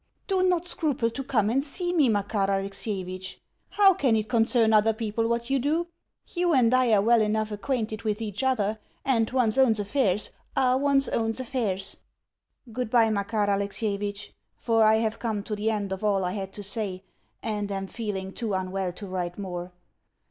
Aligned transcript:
Do 0.25 0.41
not 0.41 0.65
scruple 0.65 1.11
to 1.11 1.23
come 1.23 1.51
and 1.51 1.63
see 1.63 1.93
me, 1.93 2.09
Makar 2.09 2.49
Alexievitch. 2.49 3.39
How 3.69 3.93
can 3.93 4.15
it 4.15 4.27
concern 4.27 4.73
other 4.73 4.93
people 4.93 5.27
what 5.27 5.51
you 5.51 5.59
do? 5.59 5.89
You 6.25 6.53
and 6.55 6.73
I 6.73 6.91
are 6.93 7.03
well 7.03 7.21
enough 7.21 7.51
acquainted 7.51 8.01
with 8.01 8.19
each 8.19 8.41
other, 8.41 8.79
and 9.05 9.29
one's 9.29 9.59
own 9.59 9.73
affairs 9.73 10.31
are 10.55 10.75
one's 10.75 11.07
own 11.09 11.29
affairs. 11.37 11.97
Goodbye, 12.73 13.11
Makar 13.11 13.45
Alexievitch, 13.47 14.33
for 14.57 14.83
I 14.83 14.95
have 14.95 15.19
come 15.19 15.43
to 15.43 15.55
the 15.55 15.69
end 15.69 15.91
of 15.91 16.03
all 16.03 16.25
I 16.25 16.31
had 16.31 16.51
to 16.53 16.63
say, 16.63 17.03
and 17.43 17.71
am 17.71 17.85
feeling 17.85 18.33
too 18.33 18.55
unwell 18.55 18.91
to 18.93 19.05
write 19.05 19.37
more. 19.37 19.71